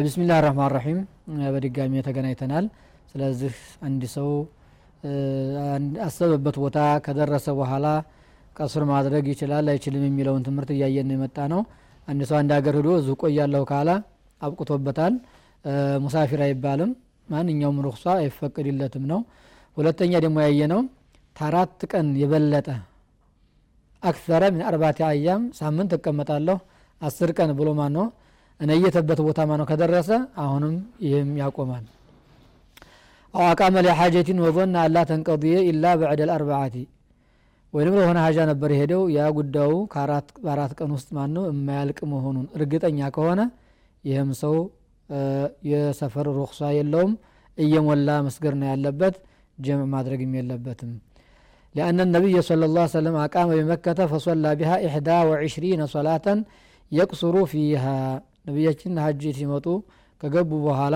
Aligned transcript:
ቢስሚላህ 0.00 0.38
ራህማን 0.44 0.70
ራሒም 0.72 0.98
በድጋሚ 1.54 2.02
ተገናኝተናል። 2.06 2.66
ስለዚህ 3.12 3.54
አንድ 3.82 4.02
ሰው 4.14 4.28
አሰበበት 6.06 6.56
ቦታ 6.60 6.78
ከደረሰ 7.06 7.48
በኋላ 7.54 7.86
ቀሱር 8.56 8.84
ማድረግ 8.90 9.24
ይችላል 9.32 9.66
አይችልም 9.72 10.04
የሚለውን 10.06 10.44
ትምህርት 10.46 10.70
እያየን 10.74 11.12
የመጣ 11.14 11.38
ነው 11.52 11.60
አንድ 12.08 12.20
ሰው 12.28 12.36
አንድ 12.40 12.50
ሀገር 12.56 12.74
ሂዶ 12.78 12.88
እዙ 13.00 13.08
ቆያለሁ 13.22 13.62
ካላ 13.70 13.90
አብቅቶበታል። 14.40 15.14
ሙሳፊር 16.04 16.40
አይባልም። 16.46 16.90
ማንኛውም 17.28 17.78
ርክሷ 17.86 18.04
አይፈቅድለትም 18.18 19.04
ነው። 19.10 19.20
ሁለተኛ 19.76 20.12
ደግሞ 20.24 20.36
ያየ 20.46 20.60
ነው 20.72 20.80
ታራት 21.36 21.80
ቀን 21.92 22.06
የበለጠ 22.20 22.68
አክሰረ 24.02 24.42
ምን 24.54 24.62
አርባቲ 24.68 24.98
አያም 25.08 25.42
ሳምንት 25.58 25.92
እቀመጣለሁ 25.96 26.56
አስር 27.00 27.30
ቀን 27.38 27.50
ብሎ 27.58 27.68
ማኖ 27.80 27.96
እነየተበት 28.60 29.20
ቦታ 29.26 29.40
ማኖ 29.50 29.62
ከደረሰ 29.70 30.10
አሁንም 30.44 30.74
ይህም 31.04 31.30
ያቆማል። 31.40 31.84
አቃመ 33.34 33.74
ለሓጀቲን 33.86 34.38
ወظና 34.44 34.76
አላ 34.84 34.98
ተንቀضየ 35.10 35.56
ኢላ 35.68 35.84
በዕደ 36.00 36.20
ልአርባዓቲ 36.28 36.76
ወይም 37.73 37.93
ለሆነ 37.99 38.17
ሀጃ 38.25 38.39
ነበር 38.51 38.69
የሄደው 38.73 39.03
ያ 39.17 39.21
ጉዳዩ 39.37 39.71
በአራት 40.43 40.71
ቀን 40.79 40.91
ውስጥ 40.97 41.09
ማን 41.17 41.31
ነው 41.37 41.43
የማያልቅ 41.51 41.99
መሆኑን 42.13 42.45
እርግጠኛ 42.57 43.09
ከሆነ 43.15 43.41
ይህም 44.03 44.31
ሰው 44.43 44.55
የሰፈር 45.71 46.27
ሩክሳ 46.39 46.61
የለውም 46.77 47.13
እየሞላ 47.57 48.09
መስገር 48.27 48.53
ነው 48.61 48.67
ያለበት 48.73 49.15
ጀምዕ 49.57 49.87
ማድረግም 49.95 50.31
የለበትም 50.39 50.93
لأن 51.75 51.99
النبي 52.07 52.35
صلى 52.49 52.65
الله 52.67 52.83
عليه 52.85 52.97
وسلم 52.97 53.15
أقام 53.25 53.49
بمكة 53.59 53.99
فصلى 54.11 54.51
بها 54.59 54.75
إحدى 54.87 55.17
وعشرين 55.29 55.81
صلاة 55.95 56.27
يقصر 56.91 57.35
فيها 57.53 57.97
ነቢያችን 58.47 58.93
ሀጅ 59.05 59.21
ሲመጡ 59.37 59.65
ከገቡ 60.21 60.51
በኋላ 60.65 60.95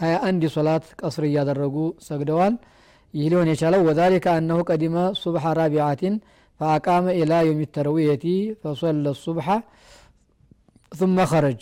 ሀያ 0.00 0.14
አንድ 0.28 0.42
ሶላት 0.56 0.84
ቀስር 1.00 1.24
እያደረጉ 1.28 1.76
ሰግደዋል 2.08 2.54
ይህ 3.14 3.26
ሊሆን 3.32 3.48
የቻለው 3.52 3.80
ወዛሊከ 3.88 4.26
አነሁ 4.38 4.58
ቀዲመ 4.70 4.96
ሱብሐ 5.22 5.44
ራቢዓቲን 5.60 6.14
ፈአቃመ 6.60 7.06
ኢላ 7.20 7.32
የውም 7.46 7.60
ተርዊየቲ 7.76 8.24
ፈሶለ 8.62 9.06
ሱብሐ 9.26 9.48
ثم 10.92 11.18
خرج 11.32 11.60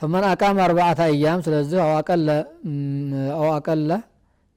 فمن 0.00 0.22
أقام 0.34 0.56
أربعة 0.68 1.00
أيام 1.12 1.38
سلزه 1.46 1.78
أو 1.86 1.90
أقل 2.00 2.28
أو 3.38 3.46
أقل 3.58 3.90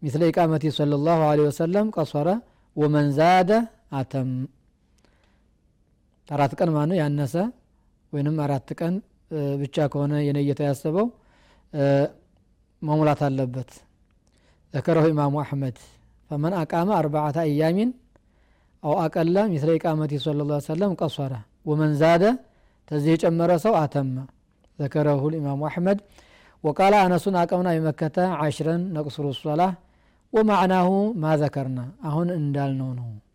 مثل 0.01 0.21
إقامته 0.31 0.69
صلى 0.79 0.95
الله 0.99 1.19
عليه 1.29 1.45
وسلم 1.49 1.85
قصر 1.97 2.27
ومن 2.75 3.05
زاد 3.19 3.49
أتم 3.99 4.29
አራት 6.29 6.53
ቀን 6.59 6.69
ማ 6.75 6.81
ነው 6.89 6.95
ያነሰ 7.01 7.33
ወይንም 8.13 8.35
አራት 8.43 8.69
ቀን 8.79 8.93
ብቻ 9.61 9.75
ከሆነ 9.91 10.13
የነየተ 10.27 10.59
ያሰበው 10.67 11.07
መሙላት 12.81 13.21
አለበት 13.27 13.71
ذكره 14.76 15.04
إمام 15.14 15.34
أحمد. 15.44 15.74
فمن 16.28 16.52
أقام 16.62 16.88
أربعة 17.02 17.36
أيام 17.48 17.78
أو 18.84 18.92
أقل 19.06 19.36
مثل 19.54 19.68
إقامته 19.78 20.18
صلى 20.26 20.40
الله 20.42 20.56
عليه 20.58 20.72
وسلم 20.72 20.90
قصر 21.02 21.32
ومن 21.68 21.90
زاد 22.02 22.24
تزيه 22.88 23.14
جمر 23.22 23.50
سو 23.64 23.74
أتم 23.84 24.16
ذكره 24.82 25.20
الإمام 25.30 25.60
أحمد. 25.70 25.98
وقال 26.64 26.94
أنس 26.94 27.24
أقمنا 27.28 27.70
بمكة 27.78 28.16
عشرا 28.42 28.76
نقصر 28.96 29.24
الصلاة 29.34 29.72
ومعناه 30.34 30.88
ما 31.22 31.32
ذكرنا 31.42 31.84
أهون 32.04 32.28
اندالنو 32.40 32.90
ነው 32.98 33.25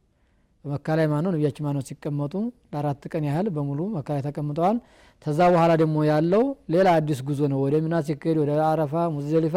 በመካ 0.64 0.86
ላይ 0.98 1.06
ማነው 1.12 1.30
ነቢያችን 1.34 1.64
ማነው 1.66 1.82
ሲቀመጡ 1.88 2.34
ለአራት 2.72 3.02
ቀን 3.12 3.24
ያህል 3.28 3.48
በሙሉ 3.56 3.80
መካ 3.96 4.08
ላይ 4.16 4.22
ተቀምጠዋል 4.28 4.78
ተዛ 5.24 5.40
በኋላ 5.54 5.72
ደግሞ 5.82 5.96
ያለው 6.12 6.42
ሌላ 6.74 6.88
አዲስ 7.00 7.20
ጉዞ 7.28 7.40
ነው 7.52 7.58
ወደ 7.66 7.76
ሚና 7.84 7.96
ሲካሄድ 8.08 8.38
ወደ 8.42 8.52
አረፋ 8.70 8.94
ሙዝደሊፋ 9.16 9.56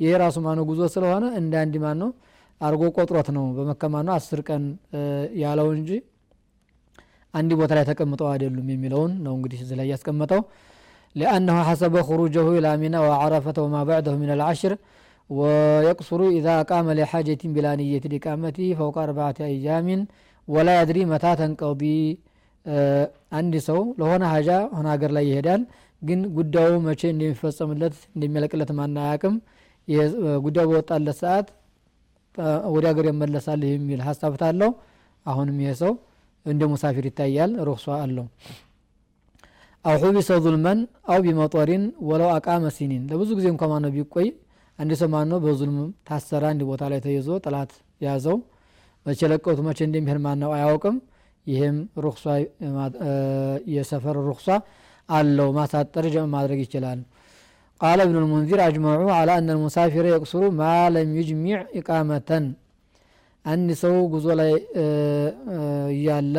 ይሄ 0.00 0.10
ራሱ 0.24 0.36
ማነው 0.46 0.64
ጉዞ 0.70 0.82
ስለሆነ 0.94 1.24
እንደ 1.40 1.54
አንድ 1.64 1.74
ማነው 1.84 2.10
አርጎ 2.60 2.82
ቆጥሮት 2.96 3.28
ነው 3.36 3.44
በመካ 3.58 3.82
ማነው 3.94 4.14
አስር 4.18 4.40
ቀን 4.48 4.64
ያለው 5.42 5.68
እንጂ 5.78 5.90
አንድ 7.34 7.50
ቦታ 7.60 7.72
ላይ 7.78 7.84
ተቀምጠው 7.90 8.28
አይደሉም 8.32 8.68
የሚለውን 8.74 9.12
ነው 9.26 9.34
እንግዲህ 9.38 9.60
እዚህ 9.66 9.78
ላይ 9.82 9.88
ያስቀመጠው 9.94 10.42
لأنه 11.16 11.56
حسب 11.68 11.94
خروجه 12.08 12.46
إلى 12.58 12.70
منى 12.82 12.98
وعرفة 13.08 13.56
وما 13.64 13.82
بعده 13.90 14.12
من 14.22 14.30
العشر 14.36 14.72
ويقصر 15.30 16.20
إذا 16.38 16.56
قام 16.70 16.86
لحاجة 16.98 17.42
بلا 17.54 17.72
نية 17.80 18.02
الإقامة 18.10 18.58
فوق 18.78 18.96
أربعة 19.06 19.38
أيام 19.52 19.88
ወላ 20.47 20.69
ያድሪ 20.77 20.97
መታ 21.11 21.25
ተንቀዲ 21.39 21.83
አንድ 23.37 23.53
ሰው 23.67 23.79
ለሆነ 23.99 24.23
ሀጃ 24.33 24.49
ሆነ 24.75 24.85
ሀገር 24.93 25.11
ላይ 25.17 25.25
ይሄዳል። 25.29 25.61
ግን 26.01 26.19
ጉዳዩ 26.37 26.71
መቼ 26.85 27.01
እንደሚፈጸምለት 27.13 27.95
እንደሚያለቅለት 28.15 28.71
ማና 28.79 28.97
አያቅም 29.05 29.35
ጉዳዩ 30.45 30.65
በወጣለት 30.71 31.17
ሰዓት 31.23 31.47
ወደ 32.75 32.83
ሀገር 32.91 33.05
ይመለሳል 33.11 33.61
የሚል 33.67 34.01
ሀሳብ 34.07 34.33
ታለው። 34.41 34.71
አሁንም 35.25 35.57
ይሄ 35.63 35.71
ሰው 35.81 35.93
እንደ 36.45 36.63
مسافر 36.71 37.05
ይታያል 37.09 37.51
رخصة 37.67 37.85
አለው። 38.01 38.25
أو 39.85 39.95
حبس 40.03 40.29
ظلما 40.43 40.79
أو 41.13 41.19
بمطر 41.25 41.83
ولو 42.09 42.29
أقام 42.35 42.65
سنين። 42.77 43.03
ለብዙ 43.11 43.29
ጊዜ 43.39 43.47
እንኳ 43.53 43.63
ማነው 43.71 43.91
ቢቆይ 43.95 44.27
አንድ 44.79 44.91
ሰው 45.01 45.09
ማነው 45.13 45.39
በ 45.43 45.57
ظلم 45.57 45.77
ታሰረ 46.07 46.43
አንድ 46.51 46.61
ቦታ 46.69 46.83
ላይ 46.91 46.99
ተይዞ 47.05 47.27
ጠላት 47.45 47.71
ያዘው 48.01 48.37
መቼ 49.05 49.19
ለቀውት 49.31 49.59
መቼ 49.67 49.79
እንደሚሄድ 49.87 50.19
ማነው 50.25 50.51
አያውቅም። 50.55 50.95
ይህም 51.47 51.75
رخصة 52.03 52.23
የ 53.73 53.91
سفر 53.91 54.17
رخصة 54.27 54.47
አለው። 55.09 55.49
ማሳጠር 55.57 56.05
جمع 56.13 56.29
ማድረግ 56.35 56.59
ይችላል። 56.65 56.99
قال 57.81 57.99
ابن 58.05 58.17
المنذر 58.23 58.59
أجمعوا 58.65 59.01
على 59.15 59.31
أن 59.39 59.49
المسافر 59.57 60.05
يقصر 60.11 60.43
ما 60.59 60.63
لم 60.93 61.09
يجمع 61.17 61.59
إقامة። 61.79 62.45
አንድ 63.45 63.69
ሰው 63.81 63.95
ጉዞ 64.13 64.27
ላይ 64.39 64.51
እያለ 65.93 66.35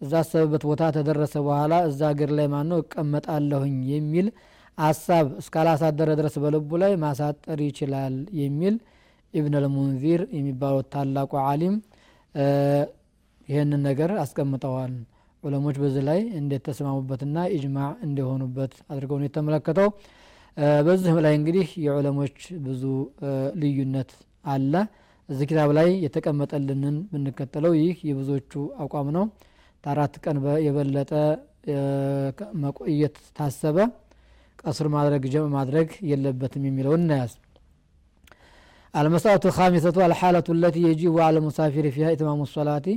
እዛ 0.00 0.12
አሰበበት 0.22 0.62
ቦታ 0.68 0.82
ተደረሰ 0.96 1.34
በኋላ 1.46 1.74
እዛ 1.88 2.00
አገር 2.12 2.30
ላይ 2.38 2.46
ማነው 2.52 2.78
እቀመጣለሁኝ 2.84 3.74
የሚል 3.92 4.28
አሳብ 4.78 5.26
እስካላሳደረ 5.40 6.10
ድረስ 6.20 6.34
በልቡ 6.42 6.70
ላይ 6.82 6.92
ማሳጠር 7.02 7.58
ይችላል 7.66 8.14
የሚል 8.40 8.76
ኢብን 9.34 9.54
አልሙንዚር 9.58 10.20
የሚባሉት 10.36 10.86
ታላቁ 10.94 11.32
አሊም 11.44 11.74
ይህንን 13.48 13.80
ነገር 13.88 14.10
አስቀምጠዋል። 14.22 14.92
ዑለሞች 15.42 15.76
በዚህ 15.82 16.02
ላይ 16.08 16.20
እንዴት 16.38 16.62
ተስማሙበትና 16.68 17.36
ኢጅማዕ 17.54 17.92
እንደሆኑበት 18.06 18.72
አድርገው 18.90 19.18
ነው 19.20 19.26
የተመለከተው። 19.28 19.88
በዚህም 20.86 21.18
ላይ 21.24 21.34
እንግዲህ 21.38 21.68
የዑለሞች 21.84 22.36
ብዙ 22.66 22.82
ልዩነት 23.62 24.10
አለ። 24.44 24.72
እዚህ 25.28 25.46
ኪታብ 25.50 25.70
ላይ 25.78 25.88
የተቀመጠልንን 26.04 26.96
ብንከተለው 27.10 27.72
ይህ 27.80 27.98
የብዙዎቹ 28.08 28.52
አቋም 28.84 29.08
ነው። 29.16 29.24
ከአራት 29.84 30.14
ቀን 30.24 30.38
የበለጠ 30.66 31.12
መቆየት 32.62 33.16
ታሰበ። 33.36 33.76
ቀስር 34.62 34.86
ማድረግ 34.94 35.22
ጀም 35.32 35.46
ማድረግ 35.56 35.90
የለበትም 36.10 36.64
የሚለውን 36.68 37.02
እናያዝ 37.04 37.32
المسألة 38.93 39.43
الخامسة 39.49 39.97
الحالة 40.09 40.47
التي 40.57 40.81
يجب 40.89 41.15
على 41.25 41.37
المسافر 41.41 41.85
فيها 41.95 42.09
إتمام 42.15 42.39
الصلاة 42.47 42.87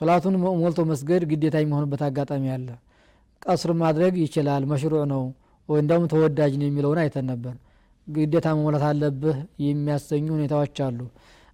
صلاة 0.00 0.24
ሞልቶ 0.60 0.78
መስገድ 0.90 1.22
ግዴታ 1.30 1.54
የሚሆንበት 1.62 2.00
አጋጣሚ 2.08 2.44
አለ 2.56 2.68
ቀስር 3.42 3.70
ማድረግ 3.82 4.14
ይችላል 4.24 4.62
መሽሩዕ 4.72 5.02
ነው 5.12 5.22
ወይ 5.68 5.78
እንደውም 5.82 6.04
ተወዳጅ 6.12 6.52
ነው 6.60 6.66
የሚለውን 6.68 6.98
አይተን 7.02 7.26
ነበር 7.32 7.54
ግዴታ 8.06 8.46
መሞላት 8.58 8.84
አለብህ 8.90 9.36
የሚያሰኙ 9.66 10.26
ሁኔታዎች 10.36 10.76
አሉ 10.86 10.98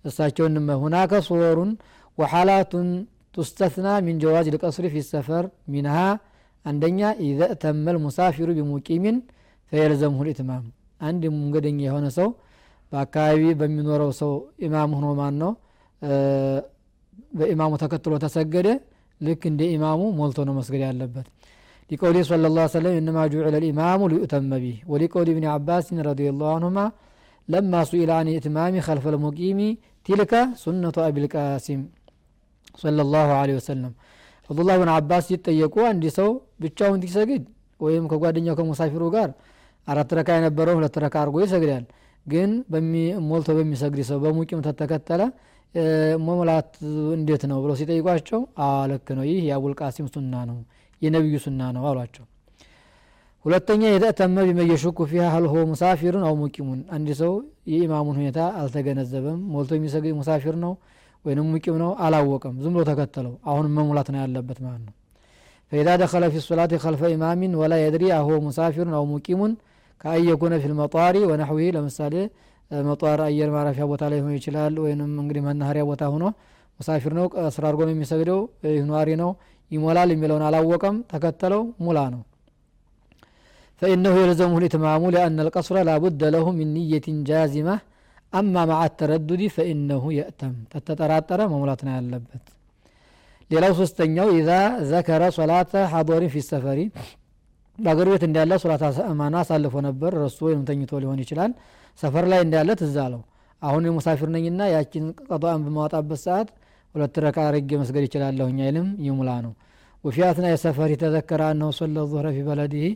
እሳቸው 0.05 0.45
እንመ 0.51 0.69
ሁናከ 0.83 1.21
ሱወሩን 1.29 1.71
ወሓላቱን 2.19 2.89
ቱስተትና 3.37 3.89
ሚን 4.07 4.17
ጀዋዝ 4.23 4.47
ልቀስሪ 4.55 4.87
ፊ 4.95 5.03
ሰፈር 5.13 5.45
ሚንሃ 5.75 5.97
አንደኛ 6.65 7.01
ኢዘ 7.29 7.41
እተመል 7.55 7.97
ሙሳፊሩ 8.07 8.49
ቢሙቂሚን 8.59 9.17
ፈየልዘምሁ 9.73 10.21
ልኢትማም 10.29 10.65
አንድ 11.09 11.23
መንገደኛ 11.37 11.79
የሆነ 11.89 12.09
ሰው 12.19 12.29
በአካባቢ 12.93 13.43
በሚኖረው 13.61 14.11
ሰው 14.21 14.33
ኢማም 14.67 14.91
ሆኖ 14.97 15.07
ማን 15.21 15.35
ነው 15.43 15.53
በኢማሙ 17.39 17.73
ተከትሎ 17.83 18.15
ተሰገደ 18.25 18.69
ልክ 19.21 19.43
እንደ 19.51 19.63
ኢማሙ 19.77 20.01
ሞልቶ 20.21 20.39
ነው 20.49 20.55
መስገድ 20.61 20.83
ያለበት 20.89 21.27
ሊቀውሊ 21.91 22.17
صلى 22.31 22.47
الله 22.49 22.63
عليه 22.65 22.77
وسلم 22.77 22.95
إنما 23.01 23.23
جعل 23.33 23.55
الإمام 23.63 24.01
ليؤتم 24.11 24.45
به 24.63 24.77
ولقول 24.91 25.27
ابن 25.35 25.45
عباس 25.55 25.87
رضي 26.11 26.27
الله 26.33 26.51
عنهما 26.59 26.87
لما 27.49 27.81
سئل 27.91 28.11
عن 28.19 28.27
إتمام 28.39 28.75
خلف 28.89 29.05
المقيم 29.13 29.59
تلك 30.07 30.33
سنة 30.65 30.97
أبي 31.09 31.19
القاسم 31.25 31.81
صلى 32.83 33.01
الله 33.07 33.29
عليه 33.41 33.57
وسلم 33.61 33.93
አብዱላህ 34.51 34.77
ብን 34.81 34.91
አባስ 34.95 35.25
ሲጠየቁ 35.31 35.75
አንድ 35.91 36.05
ሰው 36.17 36.31
ብቻውን 36.63 36.99
ሲሰግድ 37.05 37.43
ወይም 37.85 38.05
ከጓደኛው 38.11 38.55
ከሙሳፊሩ 38.59 39.03
ጋር 39.15 39.29
አራት 39.87 40.11
ረካ 40.19 40.29
የነበረው 40.39 40.75
ሁለት 40.79 40.97
ረካ 41.05 41.15
አድርጎ 41.23 41.37
ይሰግዳል 41.45 41.85
ግን 42.28 42.52
ሞልቶ 43.28 43.50
በሚሰግድ 43.58 44.00
ሰው 44.10 44.18
በሙቂም 44.24 44.62
ተተከተለ 44.66 45.22
መሙላት 46.26 46.72
እንዴት 47.16 47.44
ነው 47.50 47.58
ብሎ 47.64 47.72
ሲጠይቋቸው 47.80 48.42
ልክ 48.92 49.08
ነው 49.18 49.24
ይህ 49.30 49.40
የአቡልቃሲም 49.48 50.08
ሱና 50.14 50.34
ነው 50.50 50.58
የነቢዩ 51.02 51.38
ሱና 51.44 51.62
ነው 51.76 51.84
አሏቸው። 51.90 52.26
ሁለተኛ 53.46 53.82
إذا 53.90 54.08
ائتم 54.08 54.44
بمن 54.48 54.70
يشك 54.70 55.00
فيه 55.10 55.26
هل 55.34 55.54
هو 55.72 55.89
مسافر 55.89 56.24
أو 56.30 56.36
مقيم። 56.42 56.80
አንድ 56.96 57.10
ሰው 57.20 57.34
የኢማሙን 57.72 58.16
ሁኔታ 58.20 58.40
አልተገነዘበም 58.62 59.40
ሞልቶ 59.54 59.72
የሚሰግድ 59.78 60.16
ሙሳፊር 60.20 60.56
ነው 60.64 60.74
ወይንም 61.26 61.48
ሙቂም 61.54 61.76
ነው 61.84 61.92
አላወቀም 62.06 62.56
ዝም 62.64 62.74
ብሎ 62.76 62.84
ተከተለው 62.90 63.34
አሁን 63.50 63.66
መሙላት 63.78 64.10
ነው 64.14 64.20
ያለበት 64.24 64.60
ማለት 64.66 64.82
ነው። 64.88 64.94
ፈኢዛ 65.72 65.90
ደኸለ 66.02 66.26
ፊ 66.34 66.44
ሶላት 66.46 66.74
ከልፈ 66.84 67.02
ኢማሚን 67.14 67.54
ወላ 67.62 67.74
የድሪ 67.82 68.04
አሆ 68.18 68.30
ሙሳፊሩን 68.46 68.94
አው 69.00 69.06
ሙቂሙን 69.14 69.54
ከአይ 70.02 70.22
የኮነ 70.30 70.54
ፊል 70.64 70.74
መጣሪ 70.82 71.18
ወነሕዊ 71.32 71.60
ለምሳሌ 71.76 72.16
መጣር 72.90 73.20
አየር 73.28 73.50
ማረፊያ 73.56 73.86
ቦታ 73.92 74.04
ላይ 74.12 74.20
ሆኖ 74.24 74.34
ይችላል 74.40 74.74
ወይም 74.86 75.02
እንግዲህ 75.22 75.44
መናኸሪያ 75.50 75.84
ቦታ 75.92 76.04
ሆኖ 76.14 76.26
ሙሳፊር 76.80 77.14
ነው 77.20 77.28
ስራ 77.56 77.64
አድርጎ 77.70 77.82
የሚሰግደው 77.94 78.42
ይህ 78.74 78.82
ነዋሪ 78.90 79.10
ነው 79.22 79.30
ይሞላል 79.76 80.10
የሚለውን 80.16 80.44
አላወቀም 80.48 80.98
ተከተለው 81.14 81.64
ሙላ 81.88 82.00
ነው 82.16 82.24
فإنه 83.82 84.14
يلزمه 84.24 84.56
الإتمام 84.62 85.02
لأن 85.16 85.38
القصر 85.46 85.76
لا 85.90 85.96
بد 86.06 86.22
له 86.36 86.46
من 86.60 86.68
نية 86.78 87.08
جازمة. 87.30 87.76
أما 88.40 88.62
مع 88.72 88.80
التردد 88.90 89.42
فإنه 89.56 90.04
يأتم. 90.20 90.54
تتترى 90.72 91.18
ترى 91.30 91.44
مولاتنا 91.54 91.94
اللبت. 92.02 92.46
للو 93.52 93.74
سستنيو 93.80 94.28
إذا 94.40 94.60
ذكر 94.94 95.22
صلاة 95.40 95.74
حضور 95.92 96.22
في 96.34 96.40
السفر. 96.44 96.78
በአገር 97.85 98.09
ቤት 98.13 98.25
እንዳለ 98.29 98.53
ሶላት 98.63 98.83
አማና 99.11 99.35
አሳልፎ 99.43 99.75
ነበር 99.89 100.13
ረሱ 100.25 100.39
ወይም 100.49 100.63
ተኝቶ 100.69 101.01
ሊሆን 101.03 101.21
ይችላል 101.25 101.53
ሰፈር 102.03 102.25
ላይ 102.33 102.41
እንዳለ 102.47 102.71
ትዝ 102.81 102.97
አለው 103.05 103.23
አሁን 103.63 103.83
የሙሳፊር 103.89 104.29
ነኝና 104.37 104.63
ያችን 104.77 105.05
ቀጧን 105.29 105.61
በማወጣበት 105.67 106.21
ሰዓት 106.27 106.49
ሁለት 106.95 107.17
ረካ 107.25 107.39
አርጌ 107.51 107.71
መስገድ 107.83 108.05
ይችላለሁኝ 108.09 108.59
አይልም 108.69 108.89
ይሙላ 109.09 109.31
ነው 109.47 109.53
وفي 110.07 110.21
أثناء 110.31 110.53
السفر 110.59 110.91
تذكر 111.05 111.41
أنه 111.51 111.69
صلى 111.81 111.99
الظهر 112.05 112.27
في 112.37 112.43
بلده 112.51 112.87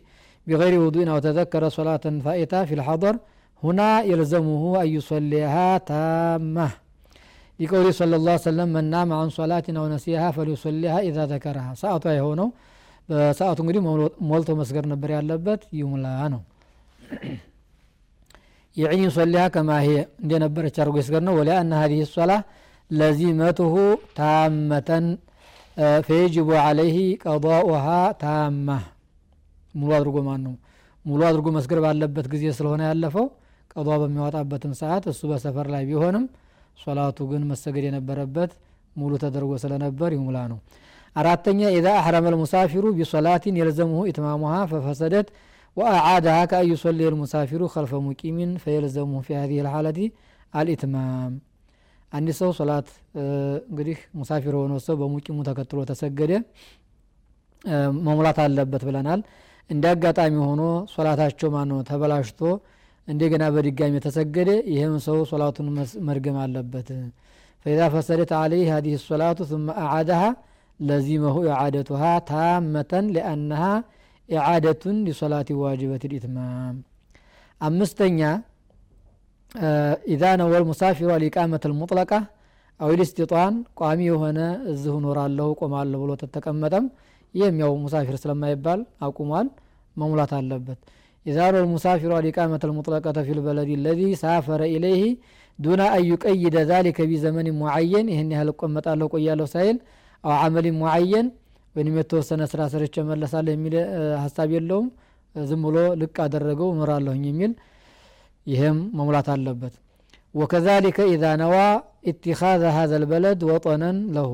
بغير 0.46 0.74
وضوء 0.84 1.06
أو 1.12 1.18
تذكر 1.28 1.62
صلاة 1.78 2.04
فائتة 2.26 2.58
في 2.68 2.74
الحضر 2.78 3.14
هنا 3.62 3.90
يلزمه 4.10 4.62
أن 4.82 4.88
يصليها 4.96 5.68
تامة 5.90 6.68
لقول 7.60 7.86
صلى 8.00 8.14
الله 8.18 8.34
عليه 8.36 8.50
وسلم 8.50 8.68
من 8.76 8.84
نام 8.94 9.08
عن 9.20 9.28
صلاة 9.40 9.66
أو 9.78 9.84
نسيها 9.94 10.28
فليصليها 10.36 10.98
إذا 11.08 11.22
ذكرها 11.32 11.70
ساعة 11.82 12.04
يهونو 12.18 12.46
በሰዓቱ 13.11 13.59
እንግዲህ 13.63 13.81
ሞልቶ 14.29 14.49
መስገድ 14.59 14.85
ነበር 14.91 15.09
ያለበት። 15.15 15.61
ይሙላ 15.77 16.05
ነው። 16.33 16.41
የዕኒ 18.75 19.01
ሶሊሃ 19.15 19.43
ከማሄ 19.53 19.87
እንደነበረች 20.23 20.75
አድርጎ 20.81 20.95
ይስገድ 21.01 21.23
ነው። 21.27 21.33
ወሊአነ 21.39 21.71
ሀዲህ 21.81 22.01
ሶላ 22.13 22.31
ለዚመትሁ 22.91 23.73
ታመተን 24.17 25.05
ፈየጅቡ 26.07 26.49
አለይህ 26.63 26.95
ቀضኡሃ 27.23 27.85
ታማ። 28.21 28.69
ሙሉ 29.75 29.89
አድርጎ 29.97 30.17
ማን 30.27 30.41
ነው 30.45 30.53
ሙሉ 31.05 31.21
አድርጎ 31.27 31.47
መስገድ 31.57 31.79
ባለበት 31.83 32.25
ጊዜ 32.33 32.45
ስለሆነ 32.57 32.81
ያለፈው 32.89 33.25
ቀዷ 33.73 33.89
በሚያወጣበትም 34.01 34.73
ሰዓት 34.79 35.03
እሱ 35.11 35.21
በሰፈር 35.31 35.67
ላይ 35.73 35.83
ቢሆንም 35.89 36.25
ሶላቱ 36.77 37.27
ግን 37.31 37.43
መሰገድ 37.51 37.83
የነበረበት 37.87 38.51
ሙሉ 38.95 39.11
ተደርጎ 39.23 39.51
ስለነበር 39.63 40.11
ይሙላ 40.17 40.37
ነው 40.51 40.59
አራተኛ 41.15 41.61
إذا 41.75 41.87
أحرم 41.99 42.25
المسافر 42.33 42.85
بصلاة 42.97 43.55
يلزمه 43.59 44.01
إتمامها 44.11 44.53
ففسدت 44.71 45.27
وأعادها 45.77 46.37
كأن 46.51 46.67
يصلي 46.71 46.99
المسافر 47.13 47.61
خلف 47.73 47.93
مقيم 48.05 48.51
فيلزمه 48.63 49.19
في 49.27 49.37
هذه 49.39 49.59
الحالة 49.67 49.99
الإتمام 50.53 51.33
አንድ 52.11 52.29
ሰው 52.39 52.49
ሶላት 52.57 52.87
እንግዲህ 53.67 53.99
ሙሳፊር 54.19 54.53
የሆነ 54.57 54.79
ሰው 54.87 54.95
በሙቂሙ 55.01 55.37
ተከትሎ 55.49 55.79
ተሰገደ 55.91 56.31
መሙላት 58.05 58.37
አለበት 58.45 58.83
ብለናል። 58.87 59.21
እንደ 59.69 59.85
አጋጣሚ 59.93 60.35
ሆኖ 60.45 60.61
ሶላታቸው 60.93 61.49
ማነው 61.55 61.79
ተበላሽቶ 61.89 62.41
እንደገና 63.07 63.43
በድጋሚ 63.55 63.93
የተሰገደ 63.99 64.49
ይህም 64.73 64.95
ሰው 65.05 65.17
ሶላቱን 65.31 65.67
መድገም 66.07 66.37
አለበት። 66.43 66.89
ፈኢዛ 67.65 67.81
ፈሰደት 67.93 68.31
አለይህ 68.39 68.67
ሀዲህ 68.73 68.93
ሶላቱ 69.07 69.39
ثم 69.51 69.65
አዓደሃ 69.83 70.21
ለዚመሁ 70.81 71.35
ኢዓደቱሃ 71.47 72.01
ታመተን 72.29 73.05
ሊአነሃ 73.15 73.63
ኢዓደቱን 74.29 74.97
ሊሶላት 75.07 75.49
ዋጅበት 75.61 76.03
ልኢትማም። 76.05 76.75
አምስተኛ 77.61 78.19
ኢዛ 80.13 80.23
ነወል 80.41 80.63
ሙሳፊሩ 80.69 81.07
አልኢቃመት 81.15 81.63
ልሙጥለቃ 81.71 82.11
አው 82.79 82.91
ልስቲጧን 82.99 83.55
ቋሚ 83.79 83.99
የሆነ 84.09 84.39
እዚሁ 84.71 84.93
ኖራለሁ 85.05 85.47
ቆማለሁ 85.59 85.99
ብሎ 86.03 86.11
ተተቀመጠም። 86.21 86.85
ይህም 87.35 87.57
ያው 87.63 87.73
ሙሳፊር 87.83 88.15
ስለማይባል 88.21 88.79
አቁሟል 89.07 89.47
መሙላት 89.95 90.31
አለበት። 90.37 90.79
إذا 91.25 91.37
نوى 91.53 91.67
المسافر 91.73 92.11
الإقامة 92.17 92.63
المطلقة 92.69 93.19
في 93.25 93.35
البلد 93.37 93.69
الذي 93.85 94.01
سافر 94.21 94.61
إليه 94.73 95.03
دون 95.59 95.81
أن 95.95 96.03
يقيد 96.09 96.57
ذلك 96.69 96.99
بزمن 97.09 97.47
معين 97.59 98.07
ይህን 98.13 98.29
ያህል 98.35 98.49
እቆመጣለሁ 98.53 99.07
ቆያለሁ 99.13 99.47
ሳይል 99.53 99.77
أو 100.23 100.33
عمل 100.39 100.67
معين 100.79 101.27
ወይም 101.75 101.95
የተወሰነ 101.99 102.41
ስራ 102.51 102.61
ሰርቼ 102.71 103.03
መለሳለሁ 103.09 103.51
የሚል 103.55 103.75
ሀሳብ 104.23 104.49
የለውም። 104.55 104.87
ዝም 105.35 105.61
ብሎ 105.67 105.77
ልቅ 106.01 106.15
አደረገው 106.23 106.69
እኖራለሁኝ 106.73 107.23
የሚል 107.29 107.51
ይህም 108.47 108.77
መሙላት 108.97 109.27
አለበት። 109.33 109.73
وكذلك 110.35 110.99
إذا 111.11 111.23
نوى 111.41 111.55
اتخاذ 112.11 112.63
هذا 112.75 112.91
البلد 113.03 113.41
وطنا 113.49 113.97
له። 114.15 114.31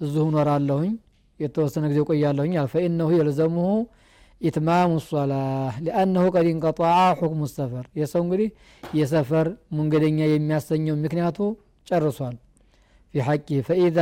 እዚሁ 0.00 0.24
እኖራለሁኝ 0.30 0.92
የተወሰነ 1.40 1.84
ጊዜ 1.90 2.00
ቆያለሁኝ 2.08 2.52
አል 2.60 2.68
ፈኢነሁ 2.72 3.08
የልዘሙሁ 3.16 3.68
ኢትማሙ 4.40 4.90
ሶላህ 5.06 5.46
ሊአነሁ 5.84 6.24
ቀድ 6.34 6.46
እንቀጠዐ 6.52 6.90
ሁክሙ 7.20 7.40
ሰፈር። 7.54 7.86
የሰው 8.00 8.22
እንግዲህ 8.24 8.48
የሰፈር 8.82 9.46
መንገደኛ 9.78 10.18
የሚያሰኘው 10.30 10.96
ምክንያቱ 11.04 11.38
ጨርሷል። 11.86 12.36
ፊ 13.14 13.24
ሐቂ 13.28 13.48
ፈኢዛ 13.68 13.98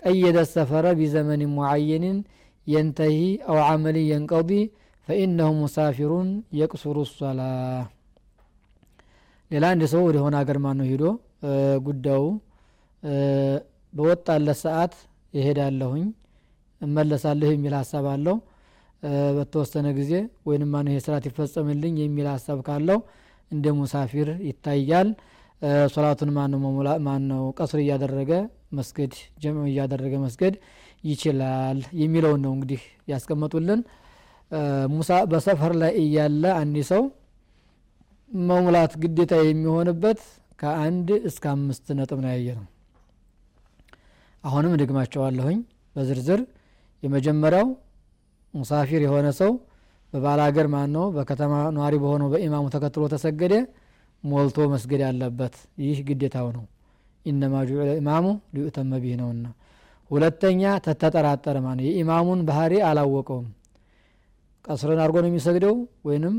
ቀየደ 0.00 0.38
ሰፈረ 0.52 0.86
ቢዘመን 0.98 1.42
ሙዓየንን 1.54 2.18
የንተሂ 2.66 3.16
አው 3.50 3.58
ዓመልን 3.66 4.06
የንቀዲ 4.10 4.50
ፈኢነሁ 5.08 5.50
ሙሳፊሩን 5.60 6.28
የቅሱሩ 6.58 6.98
ሶላህ 7.12 7.54
ሌላ 9.50 9.64
አንድ 9.72 9.82
ሰው 9.92 10.02
ወደ 10.08 10.18
ሆነ 10.24 10.34
ሀገር 10.42 10.58
ማነው 10.64 10.86
ሂዶ 10.90 11.04
ጉዳዩ 11.86 12.24
በወጣለት 13.92 14.58
ሰዓት 14.64 14.92
ይሄዳለሁኝ 15.34 16.04
እመለሳለሁ 16.80 17.48
የሚል 17.52 17.74
ሀሳብ 17.80 18.04
አለው። 18.12 18.36
በተወሰነ 19.36 19.86
ጊዜ 19.98 20.12
ወይንም 20.48 20.70
ማነው 20.74 20.92
ይሄ 20.92 21.00
ስርዓት 21.04 21.24
ይፈጸምልኝ 21.28 21.94
የሚል 22.02 22.26
ሀሳብ 22.34 22.58
ካለው 22.66 22.98
እንደ 23.50 23.66
ሙሳፊር 23.78 24.28
ይታያል። 24.48 25.08
ሶላቱን 25.94 26.30
ማነው 27.08 27.42
ቀስር 27.58 27.78
እያደረገ 27.84 28.32
መስገድ 28.72 29.12
ጀምዕ 29.42 29.64
እያደረገ 29.70 30.14
መስገድ 30.24 30.54
ይችላል 31.04 31.78
የሚለውን 32.00 32.40
ነው 32.44 32.52
እንግዲህ 32.56 32.82
ያስቀመጡልን። 33.08 33.80
ሙሳ 34.94 35.10
በሰፈር 35.30 35.72
ላይ 35.82 35.92
እያለ 36.02 36.44
አንድ 36.60 36.76
ሰው 36.90 37.02
መሙላት 38.30 38.92
ግዴታ 39.02 39.34
የሚሆንበት 39.44 40.20
ከአንድ 40.58 41.08
እስከ 41.28 41.44
አምስት 41.54 41.86
ነጥብ 41.98 42.18
ነው 42.24 42.30
ያየ 42.32 42.48
ነው 42.58 42.66
አሁንም 44.44 44.74
ደግማቸዋለሁኝ 44.80 45.58
በዝርዝር 45.96 46.40
የመጀመሪያው 47.02 47.68
ሙሳፊር 48.54 49.02
የሆነ 49.06 49.28
ሰው 49.40 49.52
በባል 50.12 50.40
ሀገር 50.44 50.66
ማን 50.72 50.90
ነው 50.96 51.04
በከተማ 51.16 51.54
ነዋሪ 51.76 51.96
በሆነው 52.02 52.28
በኢማሙ 52.32 52.64
ተከትሎ 52.74 53.04
ተሰገደ 53.12 53.54
ሞልቶ 54.24 54.66
መስገድ 54.72 55.00
ያለበት 55.06 55.54
ይህ 55.84 55.98
ግዴታው 56.08 56.48
ነው 56.56 56.64
ኢነማ 57.26 57.54
ጁዕለ 57.68 57.90
ኢማሙ 58.00 58.24
ሊዩተመ 58.54 58.92
ቢህ 59.02 59.16
ነውና። 59.20 59.46
ሁለተኛ 60.10 60.62
ተተጠራጠረ 60.86 61.56
ማለት 61.66 61.84
የኢማሙን 61.88 62.40
ባህሪ 62.48 62.72
አላወቀውም። 62.88 63.48
ቀስርን 64.64 65.00
አድርጎ 65.02 65.16
ነው 65.22 65.30
የሚሰግደው 65.30 65.74
ወይንም 66.08 66.34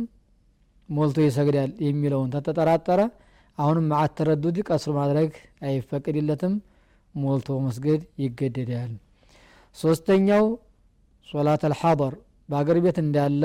ሞልቶ 0.90 1.18
ይሰግዳል 1.26 1.72
የሚለውን 1.86 2.32
ተተጠራጠረ። 2.36 3.00
አሁንም 3.58 3.86
ማዓት 3.92 4.12
ተረዱድ 4.18 4.58
ቀስር 4.68 4.92
ማድረግ 4.98 5.32
አይፈቅድለትም 5.68 6.54
ሞልቶ 7.16 7.60
መስገድ 7.66 8.02
ይገደዳል። 8.24 8.92
ሶስተኛው 9.78 10.46
ሶላት 11.28 11.64
አልሐضር 11.68 12.14
በአገር 12.50 12.78
ቤት 12.86 12.98
እንዳለ 13.04 13.44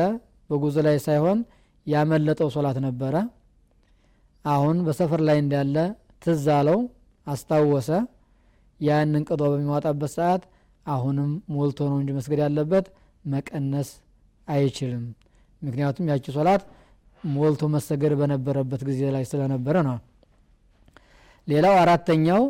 በጉዞ 0.51 0.77
ላይ 0.87 0.97
ሳይሆን 1.07 1.39
ያመለጠው 1.87 2.49
ሶላት 2.55 2.79
ነበረ። 2.87 3.15
አሁን 4.45 4.77
በሰፈር 4.87 5.21
ላይ 5.29 5.39
እንዳለ 5.45 5.77
ትዝ 6.25 6.47
አለው 6.57 6.79
አስታወሰ። 7.27 7.89
ያንን 8.81 9.23
ቅጦ 9.29 9.43
በሚዋጣበት 9.53 10.11
ሰዓት 10.17 10.43
አሁንም 10.87 11.31
ሞልቶ 11.55 11.79
ነው 11.91 11.99
እንጂ 12.01 12.11
መስገድ 12.19 12.41
ያለበት 12.45 12.87
መቀነስ 13.25 13.89
አይችልም። 14.49 15.05
ምክንያቱም 15.63 16.09
ያቺ 16.11 16.27
ሶላት 16.37 16.63
ሞልቶ 17.25 17.63
መሰገድ 17.75 18.13
በነበረበት 18.21 18.83
ጊዜ 18.89 19.01
ላይ 19.15 19.25
ስለነበረ 19.31 19.77
ነው። 19.89 19.97
ሌላው 21.49 21.75
አራተኛው 21.83 22.43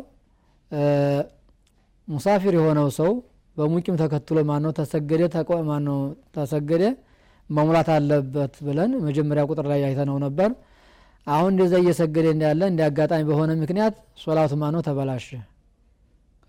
ሙሳፊር 2.07 2.53
የሆነው 2.57 2.87
ሰው 2.99 3.11
በሙቂም 3.57 3.95
ተከትሎ 4.01 4.37
ማነው 4.49 4.71
ተሰገደ 4.79 5.21
ማነው 5.69 5.97
ተሰገደ 6.35 6.83
መሙላት 7.49 7.89
አለበት 7.95 8.53
ብለን 8.65 8.91
መጀመሪያ 9.05 9.43
ቁጥር 9.49 9.65
ላይ 9.71 9.81
አይተነው 9.87 10.17
ነበር 10.25 10.49
አሁን 11.27 11.49
እንደዛ 11.53 11.73
እየሰገደ 11.81 12.27
እንዳለ 12.33 12.61
እንደ 12.71 12.81
አጋጣሚ 12.87 13.21
በሆነ 13.29 13.51
ምክንያት 13.61 13.95
ሶላቱ 14.23 14.51
ማነው 14.61 14.81
ተበላሸ። 14.87 15.27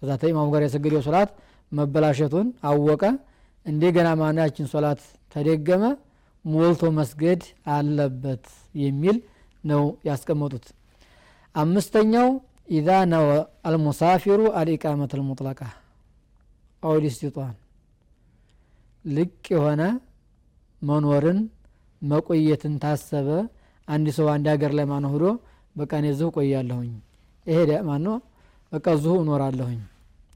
ከዛ 0.03 0.11
ተኢማሙ 0.23 0.47
ጋር 0.55 0.63
የሰገደው 0.65 1.03
ሶላት 1.07 1.31
መበላሸቱን 1.73 2.49
አወቀ። 2.69 3.03
እንደገና 3.67 4.09
ማናችን 4.21 4.67
ሶላት 4.73 5.01
ተደገመ? 5.35 5.83
ሞልቶ 6.45 6.83
መስገድ 6.99 7.41
አለበት 7.73 8.45
የሚል 8.75 9.17
ነው 9.65 9.83
ያስቀመጡት። 10.09 10.67
አምስተኛው 11.55 12.29
ኢዛ 12.71 12.89
ነወ 13.13 13.29
አልሙሳፊሩ 13.69 14.41
አልኢቃመት 14.59 15.13
አልሙጥለቃ 15.17 15.61
አው 16.83 16.95
ሊስቲጧን 17.05 17.55
ልቅ 19.05 19.33
የሆነ 19.55 19.83
መኖርን 20.83 21.39
መቆየትን 22.03 22.75
ታሰበ 22.83 23.29
አንድ 23.89 24.09
ሰው 24.17 24.27
አንድ 24.33 24.47
ሀገር 24.53 24.73
ላይ 24.79 24.87
ማነው 24.87 25.13
ሂዶ 25.15 25.27
በቃ 25.77 25.93
እኔ 26.01 26.07
እዚሁ 26.15 26.29
ቆያለሁኝ 26.37 26.91
ይሄ 27.47 27.59
ማነው? 27.89 28.17
በቃ 28.73 28.87
እዚሁ 28.97 29.13
እኖራለሁኝ። 29.23 29.79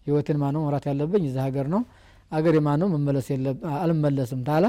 ህይወትን 0.06 0.36
ማነው 0.42 0.62
መራት 0.66 0.84
ያለብኝ? 0.90 1.22
እዚህ 1.28 1.42
ሀገር 1.46 1.66
ነው። 1.74 1.82
አገር 2.32 2.54
ማነው? 2.66 2.88
መመለስ 2.94 3.26
አልመለስም 3.76 4.40
ታለ። 4.48 4.64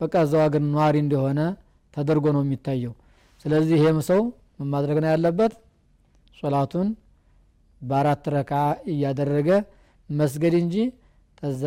በቃ 0.00 0.14
እዛው 0.24 0.40
ሀገር 0.46 0.62
ነዋሪ 0.66 0.96
እንደሆነ 1.04 1.40
ተደርጎ 1.94 2.26
ነው 2.36 2.42
የሚታየው። 2.46 2.92
ስለዚህ 3.44 3.74
ይሄም 3.78 3.98
ሰው 4.10 4.20
ምን 4.58 4.68
ማድረግ 4.74 4.98
ነው 5.02 5.10
ያለበት? 5.12 5.52
ሶላቱን 6.34 6.88
በአራት 7.80 8.24
ረካ 8.34 8.52
እያደረገ 8.92 9.48
መስገድ 10.08 10.54
እንጂ 10.62 10.76
ከዛ 11.38 11.64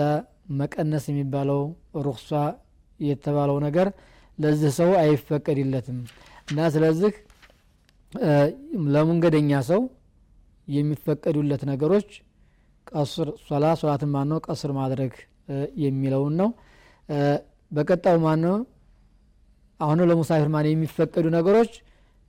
መቀነስ 0.52 1.06
የሚባለው 1.12 1.62
ሩክሷ 2.06 2.30
የተባለው 3.00 3.58
ነገር 3.66 3.88
ለዚህ 4.38 4.72
ሰው 4.80 4.90
አይፈቀድለትም 5.02 5.98
እና 6.48 6.62
ስለዚህ 6.74 7.14
ለመንገደኛ 8.94 9.52
ሰው 9.70 9.82
የሚፈቀዱለት 10.68 11.62
ነገሮች 11.72 12.10
ቀስር 12.88 13.28
ሶላ 13.48 13.66
ሶላትን 13.82 14.10
ማን 14.14 14.28
ነው? 14.32 14.40
ቀስር 14.46 14.72
ማድረግ 14.80 15.14
የሚለውን 15.84 16.34
ነው። 16.42 16.50
በቀጣው 17.72 18.18
ማን 18.26 18.40
ነው? 18.46 18.56
አሁን 19.80 20.00
ለሙሳፊር 20.10 20.50
ማን 20.54 20.68
የሚፈቀዱ 20.70 21.26
ነገሮች 21.38 21.72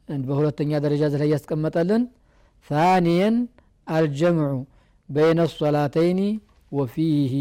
በሁለተኛ 0.09 0.71
ደረጃ 0.85 1.03
ዘ 1.13 1.19
ላይ 1.23 1.29
ያስቀመጠልን 1.35 2.03
ثانيا 2.71 3.37
الجمع 3.87 4.53
በይነ 5.09 5.41
ሶላተይኒ 5.55 6.21
ወፊህ 6.73 7.35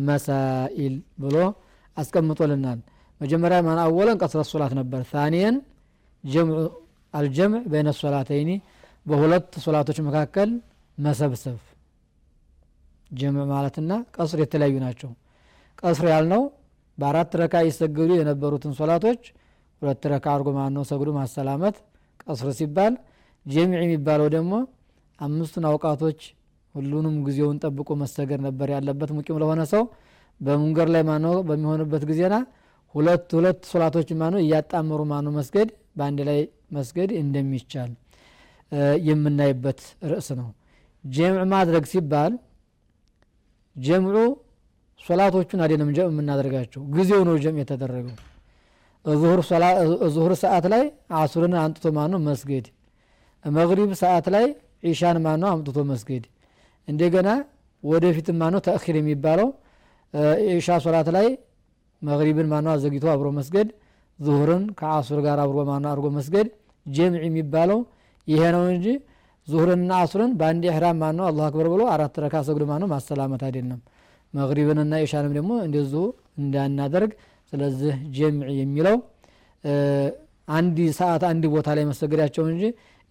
መሳኢል 0.00 0.94
ብሎ 1.22 1.36
አስቀምጦልናል። 1.96 2.78
መጀመሪያ 3.20 3.58
ማን? 3.66 3.78
አወለን 3.84 4.16
ቀስረ 4.22 4.40
ሶላት 4.50 4.72
ነበር። 4.80 5.00
ታኒየን 5.12 5.56
አልጀምዕ 7.14 7.62
በይነ 7.72 7.88
ሶላተይኒ 7.98 8.50
በሁለት 9.06 9.50
ሶላቶች 9.64 9.98
መካከል 10.06 10.50
መሰብሰብ። 10.98 11.58
ጀምዕ 13.10 13.44
ማለትና 13.50 13.92
ቀስር 14.16 14.38
የተለያዩ 14.42 14.76
ናቸው። 14.84 15.10
ቀስር 15.78 16.06
ያልነው 16.12 16.42
በአራት 16.98 17.32
ረካ 17.40 17.54
ይሰገዱ 17.66 18.10
የነበሩትን 18.18 18.72
ሶላቶች 18.78 19.22
ሁለት 19.82 20.04
ረካ 20.12 20.26
አርጎ 20.34 20.48
ማነው 20.56 20.84
ሰግዱ 20.90 21.10
ማሰላመት 21.18 21.76
ቀስር 22.24 22.48
ሲባል 22.58 22.94
ጀምዕ 23.46 23.80
የሚባለው 23.84 24.28
ደግሞ 24.36 24.52
አምስቱን 25.18 25.64
አውቃቶች 25.70 26.20
ሁሉንም 26.74 27.16
ጊዜውን 27.26 27.56
ጠብቆ 27.64 27.90
መሰገድ 28.02 28.40
ነበር 28.46 28.68
ያለበት። 28.74 29.10
ሙቂም 29.16 29.38
ለሆነ 29.42 29.62
ሰው 29.72 29.82
በሙንገር 30.40 30.88
ላይ 30.94 31.02
ማነው 31.10 31.34
በሚሆንበት 31.48 32.04
ጊዜና 32.10 32.34
ሁለት 32.94 33.28
ሁለት 33.36 33.60
ሶላቶች 33.72 34.08
ማነው? 34.20 34.40
እያጣመሩ 34.44 35.00
ማነው? 35.12 35.32
መስገድ 35.38 35.68
በአንድ 35.98 36.18
ላይ 36.28 36.40
መስገድ 36.76 37.10
እንደሚቻል 37.22 37.90
የምናይበት 39.06 39.80
ርዕስ 40.10 40.28
ነው። 40.38 40.48
ጀምዕ 41.04 41.44
ማድረግ 41.52 41.84
ሲባል 41.92 42.32
ጀምዑ 43.76 44.16
ሶላቶቹን 45.00 45.60
አይደለም 45.64 45.88
ጀምዕ 45.96 46.10
የምናደርጋቸው 46.12 46.82
ጊዜው 46.94 47.22
ነው 47.28 47.34
ጀምዕ 47.44 47.60
የተደረገው። 47.62 48.16
ዙሁር 50.14 50.32
ሰዓት 50.42 50.66
ላይ 50.72 50.82
አሱርን 51.20 51.54
አንጥቶ 51.62 51.86
ማነው? 51.96 52.20
መስገድ። 52.28 52.66
መግሪብ 53.44 53.90
ሰዓት 54.02 54.26
ላይ 54.34 54.44
ዒሻን 54.86 55.18
ማነው? 55.24 55.48
አምጥቶ 55.52 55.78
መስገድ። 55.90 56.24
እንደገና 56.88 57.28
ወደፊት 57.82 58.28
ማነው? 58.40 58.60
ተእኪር 58.66 58.96
የሚባለው 59.00 59.48
ኢሻ 60.52 60.68
ሶላት 60.84 61.08
ላይ 61.16 61.26
መግሪብን 62.02 62.48
ማነው 62.52 62.72
አዘግይቶ 62.74 63.06
አብሮ 63.12 63.28
መስገድ 63.38 63.68
ዙሁርን 64.18 64.64
ከአሱር 64.78 65.20
ጋር 65.26 65.38
አብሮ 65.44 65.58
ማነው 65.70 65.90
አድርጎ 65.92 66.06
መስገድ 66.16 66.48
ጀምዕ 66.86 67.22
የሚባለው 67.26 67.80
ይሄ 68.28 68.42
ነው 68.56 68.64
እንጂ 68.72 68.86
ዙሁርንና 69.48 69.92
አሱርን 70.02 70.32
በአንድ 70.40 70.64
ኢሕራም 70.70 70.96
ማነው 71.02 71.24
አላሁ 71.28 71.44
አክበር 71.48 71.68
ብሎ 71.72 71.82
አራት 71.94 72.16
ረካ 72.24 72.42
ሰግዶ 72.48 72.64
ማነው 72.70 72.88
ማሰላመት 72.92 73.42
አይደለም። 73.48 73.80
መግሪብንና 74.34 75.00
ኢሻንም 75.04 75.32
ደግሞ 75.38 75.52
እንደዚሁ 75.66 76.02
እንዳናደርግ። 76.40 77.12
ስለዚህ 77.52 77.94
ጀምዕ 78.16 78.50
የሚለው 78.60 78.96
አንድ 80.48 80.78
ሰዓት 80.98 81.22
አንድ 81.28 81.44
ቦታ 81.54 81.68
ላይ 81.78 81.84
መሰገዳቸው 81.90 82.44
እንጂ 82.52 82.62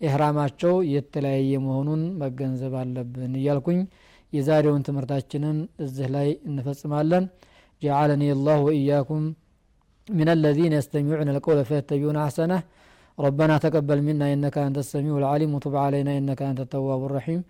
ኢሕራማቸው 0.02 0.74
የተለያየ 0.94 1.52
መሆኑን 1.66 2.02
መገንዘብ 2.22 2.74
አለብን 2.82 3.34
እያልኩኝ 3.40 3.80
የዛሬውን 4.34 4.84
ትምህርታችንን 4.88 5.58
እዚህ 5.86 6.08
ላይ 6.16 6.30
እንፈጽማለን 6.50 7.24
جعلني 7.84 8.32
الله 8.32 8.58
وإياكم 8.60 9.34
من 10.20 10.30
الذين 10.30 10.74
يستمعون 10.74 11.30
القول 11.30 11.66
فيتبعون 11.66 12.18
أحسنه. 12.26 12.64
ربنا 13.20 13.58
تقبل 13.58 14.02
منا 14.02 14.34
إنك 14.34 14.58
أنت 14.58 14.78
السميع 14.78 15.18
العليم 15.18 15.56
وتب 15.56 15.76
علينا 15.76 16.18
إنك 16.18 16.42
أنت 16.42 16.60
التواب 16.60 17.06
الرحيم. 17.06 17.44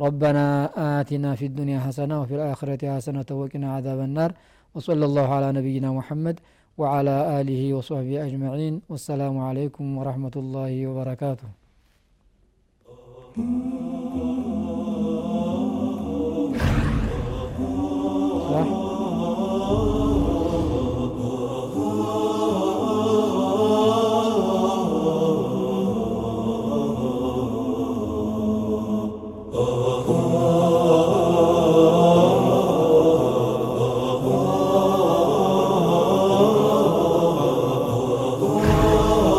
ربنا 0.00 0.44
آتنا 1.00 1.34
في 1.34 1.46
الدنيا 1.46 1.80
حسنة 1.80 2.22
وفي 2.22 2.34
الآخرة 2.34 2.96
حسنة 2.96 3.26
وقنا 3.30 3.68
عذاب 3.76 4.00
النار. 4.00 4.30
وصلى 4.74 5.04
الله 5.04 5.28
على 5.36 5.52
نبينا 5.52 5.92
محمد 5.92 6.40
وعلى 6.78 7.40
آله 7.40 7.74
وصحبه 7.74 8.26
أجمعين. 8.26 8.74
والسلام 8.88 9.38
عليكم 9.38 9.98
ورحمة 9.98 10.34
الله 10.36 10.86
وبركاته. 10.86 11.48